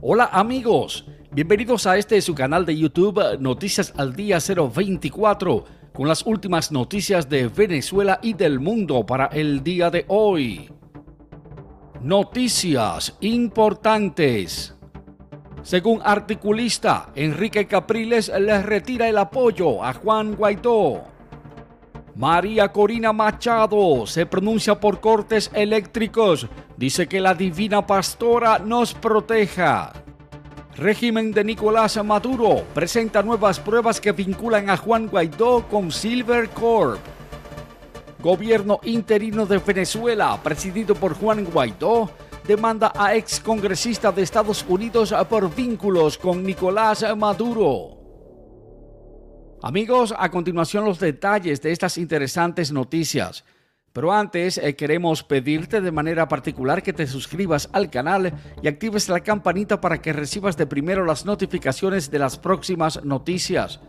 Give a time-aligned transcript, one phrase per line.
[0.00, 6.24] Hola amigos, bienvenidos a este su canal de YouTube Noticias al Día 024 con las
[6.24, 10.70] últimas noticias de Venezuela y del mundo para el día de hoy.
[12.00, 14.76] Noticias importantes.
[15.62, 21.17] Según articulista, Enrique Capriles le retira el apoyo a Juan Guaidó.
[22.18, 26.48] María Corina Machado se pronuncia por cortes eléctricos.
[26.76, 29.92] Dice que la divina pastora nos proteja.
[30.74, 36.98] Régimen de Nicolás Maduro presenta nuevas pruebas que vinculan a Juan Guaidó con Silver Corp.
[38.20, 42.10] Gobierno interino de Venezuela, presidido por Juan Guaidó,
[42.44, 47.97] demanda a ex congresista de Estados Unidos por vínculos con Nicolás Maduro.
[49.62, 53.44] Amigos, a continuación los detalles de estas interesantes noticias.
[53.92, 59.08] Pero antes eh, queremos pedirte de manera particular que te suscribas al canal y actives
[59.08, 63.80] la campanita para que recibas de primero las notificaciones de las próximas noticias.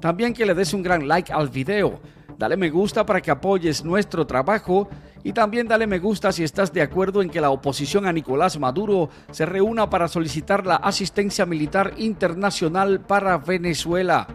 [0.00, 2.00] También que le des un gran like al video
[2.42, 4.88] Dale me gusta para que apoyes nuestro trabajo
[5.22, 8.58] y también dale me gusta si estás de acuerdo en que la oposición a Nicolás
[8.58, 14.26] Maduro se reúna para solicitar la asistencia militar internacional para Venezuela.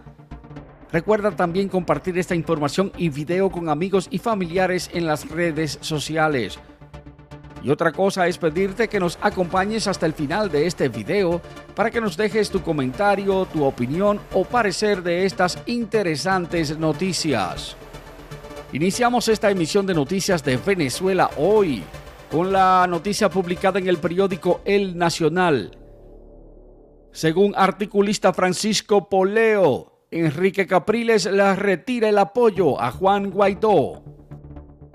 [0.92, 6.60] Recuerda también compartir esta información y video con amigos y familiares en las redes sociales.
[7.62, 11.42] Y otra cosa es pedirte que nos acompañes hasta el final de este video
[11.76, 17.76] para que nos dejes tu comentario, tu opinión o parecer de estas interesantes noticias.
[18.72, 21.84] Iniciamos esta emisión de noticias de Venezuela hoy
[22.32, 25.78] con la noticia publicada en el periódico El Nacional.
[27.12, 34.04] Según articulista Francisco Poleo, Enrique Capriles le retira el apoyo a Juan Guaidó.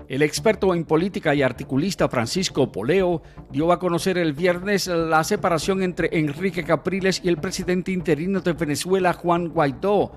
[0.07, 5.83] El experto en política y articulista Francisco Poleo dio a conocer el viernes la separación
[5.83, 10.11] entre Enrique Capriles y el presidente interino de Venezuela, Juan Guaidó,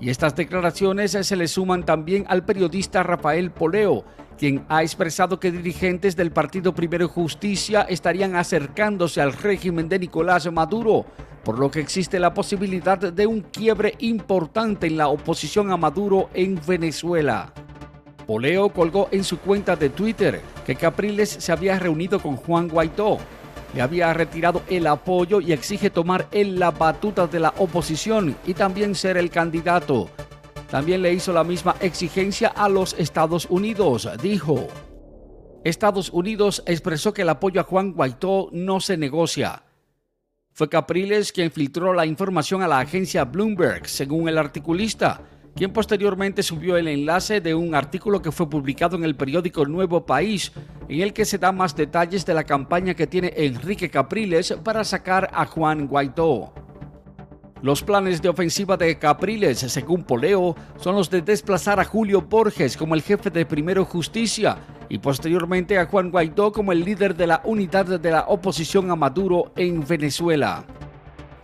[0.00, 4.04] y estas declaraciones se le suman también al periodista Rafael Poleo,
[4.36, 10.50] quien ha expresado que dirigentes del Partido Primero Justicia estarían acercándose al régimen de Nicolás
[10.50, 11.06] Maduro,
[11.44, 16.30] por lo que existe la posibilidad de un quiebre importante en la oposición a Maduro
[16.34, 17.52] en Venezuela.
[18.26, 23.18] Poleo colgó en su cuenta de Twitter que Capriles se había reunido con Juan Guaidó
[23.74, 28.54] le había retirado el apoyo y exige tomar en la batuta de la oposición y
[28.54, 30.10] también ser el candidato.
[30.70, 34.68] También le hizo la misma exigencia a los Estados Unidos, dijo.
[35.64, 39.62] Estados Unidos expresó que el apoyo a Juan Guaidó no se negocia.
[40.54, 45.20] Fue Capriles quien filtró la información a la agencia Bloomberg, según el articulista,
[45.54, 50.06] quien posteriormente subió el enlace de un artículo que fue publicado en el periódico Nuevo
[50.06, 50.52] País,
[50.88, 54.84] en el que se da más detalles de la campaña que tiene Enrique Capriles para
[54.84, 56.52] sacar a Juan Guaidó.
[57.60, 62.76] Los planes de ofensiva de Capriles, según Poleo, son los de desplazar a Julio Borges
[62.76, 64.58] como el jefe de Primero Justicia
[64.88, 68.96] y posteriormente a Juan Guaidó como el líder de la unidad de la oposición a
[68.96, 70.64] Maduro en Venezuela.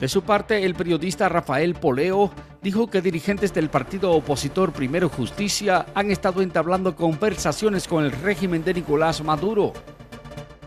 [0.01, 2.31] De su parte, el periodista Rafael Poleo
[2.63, 8.63] dijo que dirigentes del partido opositor Primero Justicia han estado entablando conversaciones con el régimen
[8.63, 9.73] de Nicolás Maduro.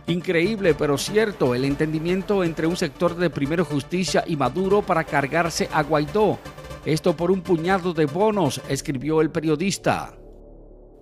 [0.08, 5.70] Increíble pero cierto el entendimiento entre un sector de Primero Justicia y Maduro para cargarse
[5.72, 6.38] a Guaidó.
[6.84, 10.21] Esto por un puñado de bonos, escribió el periodista.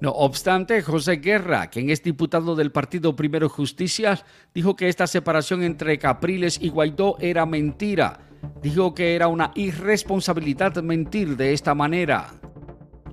[0.01, 4.23] No obstante, José Guerra, quien es diputado del partido Primero Justicia,
[4.53, 8.21] dijo que esta separación entre Capriles y Guaidó era mentira.
[8.61, 12.29] Dijo que era una irresponsabilidad mentir de esta manera.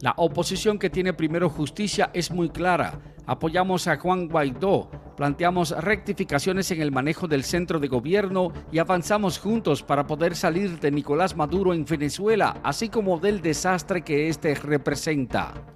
[0.00, 3.00] La oposición que tiene Primero Justicia es muy clara.
[3.26, 9.40] Apoyamos a Juan Guaidó, planteamos rectificaciones en el manejo del centro de gobierno y avanzamos
[9.40, 14.54] juntos para poder salir de Nicolás Maduro en Venezuela, así como del desastre que éste
[14.54, 15.75] representa.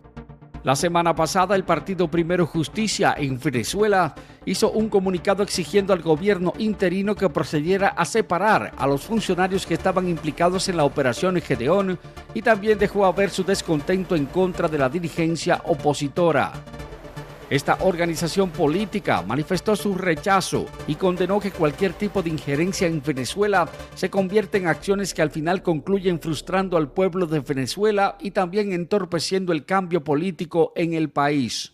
[0.62, 6.52] La semana pasada el partido Primero Justicia en Venezuela hizo un comunicado exigiendo al gobierno
[6.58, 11.98] interino que procediera a separar a los funcionarios que estaban implicados en la operación Gedeón
[12.34, 16.52] y también dejó a ver su descontento en contra de la dirigencia opositora.
[17.50, 23.68] Esta organización política manifestó su rechazo y condenó que cualquier tipo de injerencia en Venezuela
[23.96, 28.72] se convierta en acciones que al final concluyen frustrando al pueblo de Venezuela y también
[28.72, 31.72] entorpeciendo el cambio político en el país.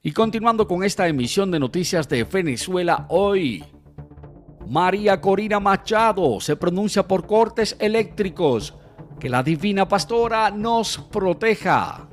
[0.00, 3.64] Y continuando con esta emisión de noticias de Venezuela hoy,
[4.68, 8.74] María Corina Machado se pronuncia por cortes eléctricos.
[9.18, 12.08] Que la divina pastora nos proteja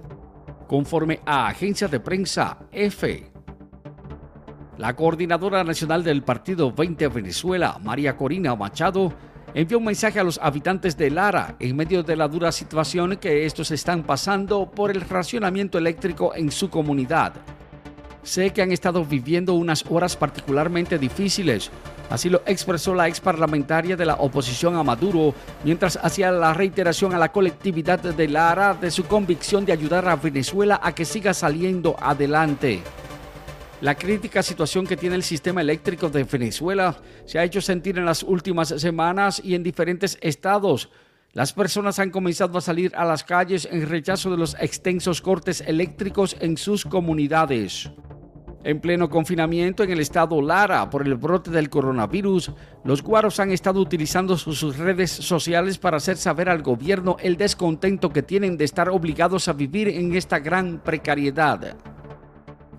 [0.71, 3.29] conforme a agencia de prensa F.
[4.77, 9.11] La coordinadora nacional del Partido 20 Venezuela, María Corina Machado,
[9.53, 13.45] envió un mensaje a los habitantes de Lara en medio de la dura situación que
[13.45, 17.33] estos están pasando por el racionamiento eléctrico en su comunidad.
[18.23, 21.69] Sé que han estado viviendo unas horas particularmente difíciles,
[22.11, 27.15] así lo expresó la ex parlamentaria de la oposición a Maduro, mientras hacía la reiteración
[27.15, 31.33] a la colectividad de Lara de su convicción de ayudar a Venezuela a que siga
[31.33, 32.83] saliendo adelante.
[33.81, 38.05] La crítica situación que tiene el sistema eléctrico de Venezuela se ha hecho sentir en
[38.05, 40.89] las últimas semanas y en diferentes estados.
[41.33, 45.61] Las personas han comenzado a salir a las calles en rechazo de los extensos cortes
[45.61, 47.89] eléctricos en sus comunidades.
[48.63, 52.51] En pleno confinamiento en el estado Lara por el brote del coronavirus,
[52.83, 58.11] los guaros han estado utilizando sus redes sociales para hacer saber al gobierno el descontento
[58.11, 61.75] que tienen de estar obligados a vivir en esta gran precariedad.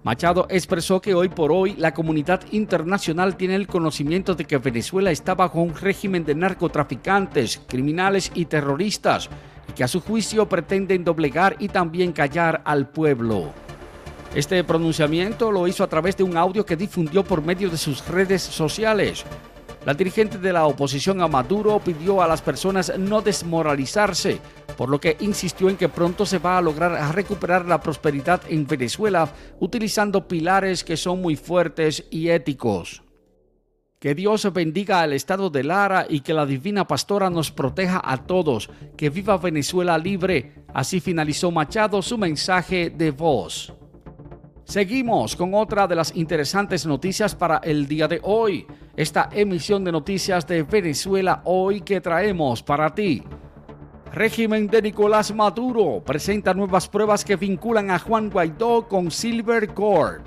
[0.04, 5.10] Machado expresó que hoy por hoy la comunidad internacional tiene el conocimiento de que Venezuela
[5.10, 9.28] está bajo un régimen de narcotraficantes, criminales y terroristas,
[9.68, 13.52] y que a su juicio pretenden doblegar y también callar al pueblo.
[14.34, 18.06] Este pronunciamiento lo hizo a través de un audio que difundió por medio de sus
[18.08, 19.26] redes sociales.
[19.84, 24.38] La dirigente de la oposición a Maduro pidió a las personas no desmoralizarse,
[24.78, 28.66] por lo que insistió en que pronto se va a lograr recuperar la prosperidad en
[28.66, 29.28] Venezuela
[29.60, 33.02] utilizando pilares que son muy fuertes y éticos.
[33.98, 38.16] Que Dios bendiga al Estado de Lara y que la Divina Pastora nos proteja a
[38.24, 38.70] todos.
[38.96, 40.64] Que viva Venezuela libre.
[40.74, 43.72] Así finalizó Machado su mensaje de voz.
[44.72, 48.66] Seguimos con otra de las interesantes noticias para el día de hoy.
[48.96, 53.22] Esta emisión de noticias de Venezuela hoy que traemos para ti.
[54.14, 60.26] Régimen de Nicolás Maduro presenta nuevas pruebas que vinculan a Juan Guaidó con Silver Corp.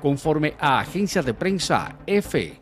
[0.00, 2.58] Conforme a agencia de prensa F.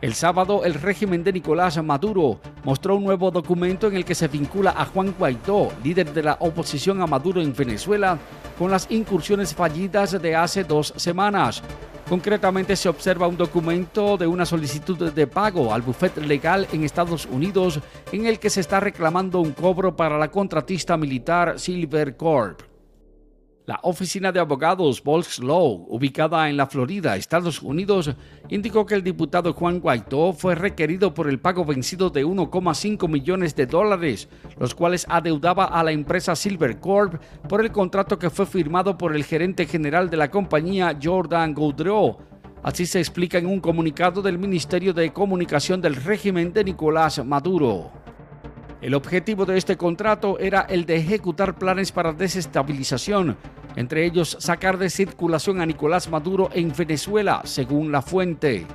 [0.00, 4.28] El sábado, el régimen de Nicolás Maduro mostró un nuevo documento en el que se
[4.28, 8.18] vincula a Juan Guaidó, líder de la oposición a Maduro en Venezuela,
[8.58, 11.62] con las incursiones fallidas de hace dos semanas.
[12.08, 17.26] Concretamente se observa un documento de una solicitud de pago al bufet legal en Estados
[17.26, 17.78] Unidos
[18.10, 22.69] en el que se está reclamando un cobro para la contratista militar Silver Corp.
[23.70, 28.10] La oficina de abogados Volks Law, ubicada en la Florida, Estados Unidos,
[28.48, 33.54] indicó que el diputado Juan Guaidó fue requerido por el pago vencido de 1,5 millones
[33.54, 34.28] de dólares,
[34.58, 39.14] los cuales adeudaba a la empresa Silver Corp por el contrato que fue firmado por
[39.14, 42.18] el gerente general de la compañía Jordan Gaudreau.
[42.64, 47.92] Así se explica en un comunicado del Ministerio de Comunicación del régimen de Nicolás Maduro.
[48.82, 53.36] El objetivo de este contrato era el de ejecutar planes para desestabilización,
[53.80, 58.66] entre ellos sacar de circulación a Nicolás Maduro en Venezuela, según la fuente.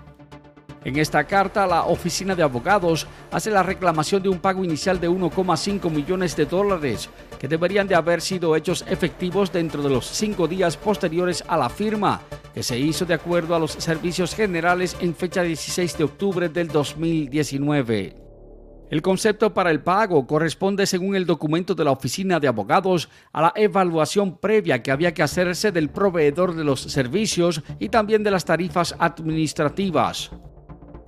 [0.83, 5.09] En esta carta, la oficina de abogados hace la reclamación de un pago inicial de
[5.09, 7.09] 1,5 millones de dólares,
[7.39, 11.69] que deberían de haber sido hechos efectivos dentro de los cinco días posteriores a la
[11.69, 12.21] firma,
[12.53, 16.67] que se hizo de acuerdo a los servicios generales en fecha 16 de octubre del
[16.67, 18.24] 2019.
[18.95, 23.41] El concepto para el pago corresponde, según el documento de la Oficina de Abogados, a
[23.41, 28.31] la evaluación previa que había que hacerse del proveedor de los servicios y también de
[28.31, 30.31] las tarifas administrativas.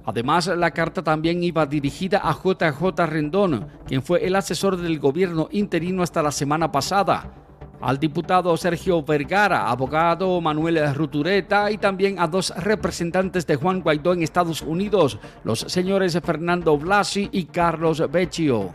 [0.04, 5.48] Además, la carta también iba dirigida a JJ Rendón, quien fue el asesor del gobierno
[5.54, 7.47] interino hasta la semana pasada,
[7.82, 14.14] al diputado Sergio Vergara, abogado Manuel Rutureta y también a dos representantes de Juan Guaidó
[14.14, 18.72] en Estados Unidos, los señores Fernando Blasi y Carlos Vecchio.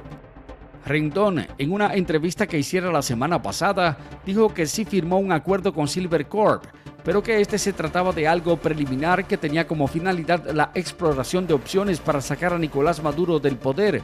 [0.85, 5.73] Rendón, en una entrevista que hiciera la semana pasada, dijo que sí firmó un acuerdo
[5.73, 6.64] con Silver Corp,
[7.04, 11.54] pero que este se trataba de algo preliminar que tenía como finalidad la exploración de
[11.54, 14.02] opciones para sacar a Nicolás Maduro del poder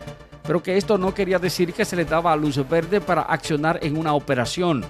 [0.49, 3.99] pero que esto no quería decir que se le daba luz verde para accionar en
[3.99, 4.83] una operación.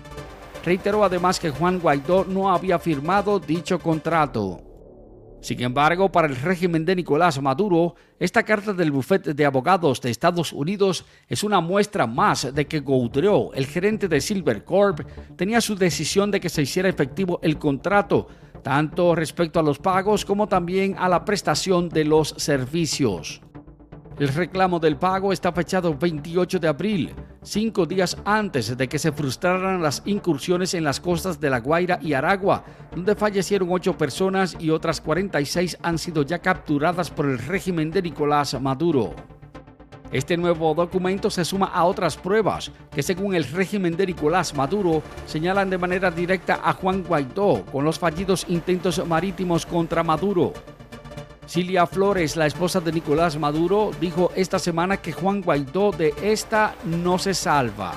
[0.64, 4.67] Reiteró además que Juan Guaidó no había firmado dicho contrato.
[5.40, 10.10] Sin embargo, para el régimen de Nicolás Maduro, esta carta del bufete de abogados de
[10.10, 15.00] Estados Unidos es una muestra más de que Gaudreau, el gerente de Silver Corp,
[15.36, 18.26] tenía su decisión de que se hiciera efectivo el contrato,
[18.64, 23.40] tanto respecto a los pagos como también a la prestación de los servicios.
[24.18, 29.12] El reclamo del pago está fechado 28 de abril, cinco días antes de que se
[29.12, 34.56] frustraran las incursiones en las costas de La Guaira y Aragua, donde fallecieron ocho personas
[34.58, 39.14] y otras 46 han sido ya capturadas por el régimen de Nicolás Maduro.
[40.10, 45.00] Este nuevo documento se suma a otras pruebas que según el régimen de Nicolás Maduro
[45.26, 50.54] señalan de manera directa a Juan Guaidó con los fallidos intentos marítimos contra Maduro.
[51.48, 56.74] Cilia Flores, la esposa de Nicolás Maduro, dijo esta semana que Juan Guaidó de esta
[56.84, 57.94] no se salva.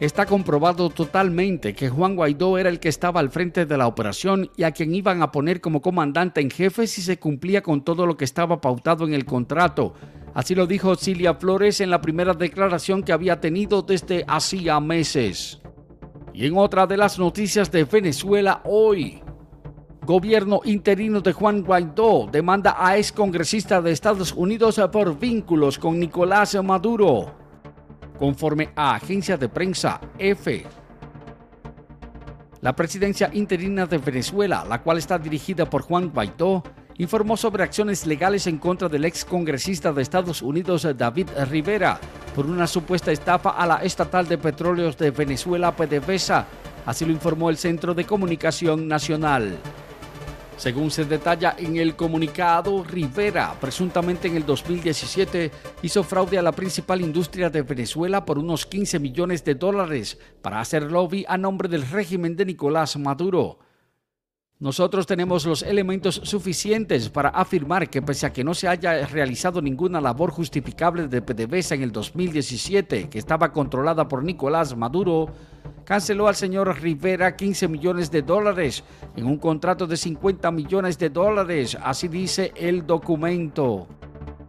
[0.00, 4.50] Está comprobado totalmente que Juan Guaidó era el que estaba al frente de la operación
[4.56, 8.06] y a quien iban a poner como comandante en jefe si se cumplía con todo
[8.06, 9.94] lo que estaba pautado en el contrato.
[10.34, 15.60] Así lo dijo Cilia Flores en la primera declaración que había tenido desde hacía meses.
[16.34, 19.22] Y en otra de las noticias de Venezuela hoy,
[20.08, 26.56] gobierno interino de Juan Guaidó demanda a excongresista de Estados Unidos por vínculos con Nicolás
[26.64, 27.34] Maduro
[28.18, 30.64] conforme a agencia de prensa EFE.
[32.62, 36.62] La presidencia interina de Venezuela, la cual está dirigida por Juan Guaidó,
[36.96, 42.00] informó sobre acciones legales en contra del ex congresista de Estados Unidos David Rivera
[42.34, 46.46] por una supuesta estafa a la estatal de petróleos de Venezuela PDVSA,
[46.86, 49.58] así lo informó el Centro de Comunicación Nacional.
[50.58, 56.50] Según se detalla en el comunicado, Rivera presuntamente en el 2017 hizo fraude a la
[56.50, 61.68] principal industria de Venezuela por unos 15 millones de dólares para hacer lobby a nombre
[61.68, 63.60] del régimen de Nicolás Maduro.
[64.60, 69.62] Nosotros tenemos los elementos suficientes para afirmar que pese a que no se haya realizado
[69.62, 75.28] ninguna labor justificable de PDVSA en el 2017, que estaba controlada por Nicolás Maduro,
[75.84, 78.82] canceló al señor Rivera 15 millones de dólares
[79.14, 83.86] en un contrato de 50 millones de dólares, así dice el documento.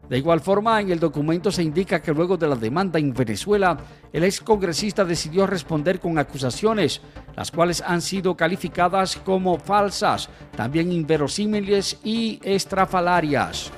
[0.10, 3.78] De igual forma, en el documento se indica que luego de la demanda en Venezuela,
[4.12, 7.00] el ex congresista decidió responder con acusaciones,
[7.40, 10.28] las cuales han sido calificadas como falsas,
[10.58, 13.72] también inverosímiles y estrafalarias.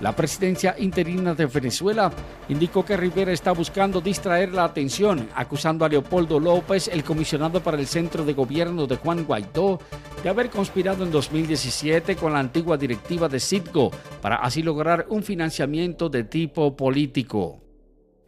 [0.00, 2.12] La presidencia interina de Venezuela
[2.48, 7.80] indicó que Rivera está buscando distraer la atención, acusando a Leopoldo López, el comisionado para
[7.80, 9.80] el centro de gobierno de Juan Guaidó,
[10.22, 13.90] de haber conspirado en 2017 con la antigua directiva de Citgo
[14.22, 17.67] para así lograr un financiamiento de tipo político.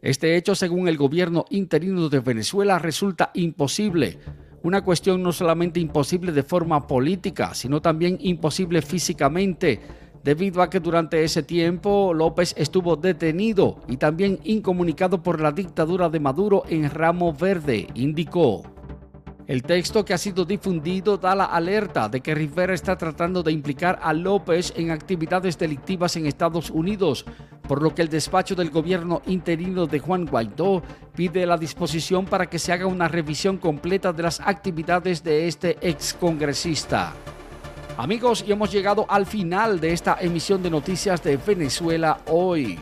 [0.02, 4.18] Este hecho, según el gobierno interino de Venezuela, resulta imposible.
[4.62, 9.80] Una cuestión no solamente imposible de forma política, sino también imposible físicamente,
[10.24, 16.08] debido a que durante ese tiempo López estuvo detenido y también incomunicado por la dictadura
[16.08, 18.79] de Maduro en Ramo Verde, indicó.
[19.50, 23.50] El texto que ha sido difundido da la alerta de que Rivera está tratando de
[23.50, 27.24] implicar a López en actividades delictivas en Estados Unidos,
[27.66, 30.84] por lo que el despacho del gobierno interino de Juan Guaidó
[31.16, 35.76] pide la disposición para que se haga una revisión completa de las actividades de este
[35.80, 37.12] excongresista.
[37.98, 42.78] Amigos, y hemos llegado al final de esta emisión de noticias de Venezuela hoy.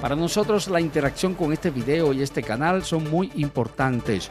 [0.00, 4.30] Para nosotros la interacción con este video y este canal son muy importantes.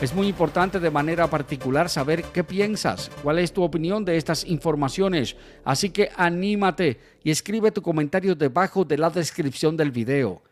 [0.00, 4.44] Es muy importante de manera particular saber qué piensas, cuál es tu opinión de estas
[4.44, 10.42] informaciones, así que anímate y escribe tu comentario debajo de la descripción del video.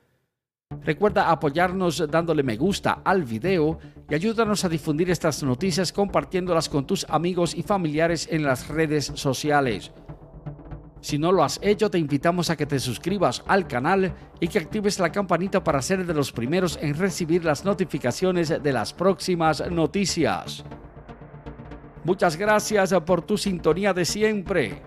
[0.85, 6.87] Recuerda apoyarnos dándole me gusta al video y ayúdanos a difundir estas noticias compartiéndolas con
[6.87, 9.91] tus amigos y familiares en las redes sociales.
[11.03, 14.61] Si no lo has hecho, te invitamos a que te suscribas al canal y que
[14.61, 19.69] actives la campanita para ser de los primeros en recibir las notificaciones de las próximas
[19.69, 20.65] noticias.
[22.05, 24.81] Muchas gracias por tu sintonía de siempre.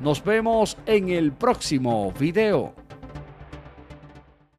[0.00, 2.85] Nos vemos en el próximo video.